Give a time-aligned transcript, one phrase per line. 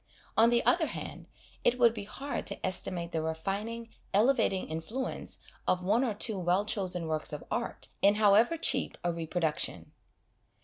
[0.35, 1.27] On the other hand,
[1.63, 6.65] it would be hard to estimate the refining, elevating influence of one or two well
[6.65, 9.91] chosen works of art, in however cheap a reproduction.